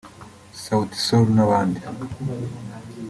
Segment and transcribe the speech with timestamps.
[0.63, 1.79] Sauti Sol n’abandi